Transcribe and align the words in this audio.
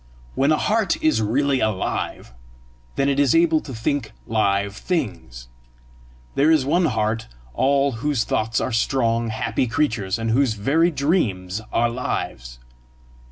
When 0.33 0.51
a 0.51 0.57
heart 0.57 0.99
is 1.03 1.21
really 1.21 1.59
alive, 1.59 2.33
then 2.95 3.07
it 3.07 3.19
is 3.19 3.35
able 3.35 3.61
to 3.61 3.71
think 3.75 4.13
live 4.25 4.75
things. 4.75 5.47
There 6.33 6.49
is 6.49 6.65
one 6.65 6.85
heart 6.85 7.27
all 7.53 7.91
whose 7.91 8.23
thoughts 8.23 8.59
are 8.59 8.71
strong, 8.71 9.29
happy 9.29 9.67
creatures, 9.67 10.17
and 10.17 10.31
whose 10.31 10.55
very 10.55 10.89
dreams 10.89 11.61
are 11.71 11.87
lives. 11.87 12.57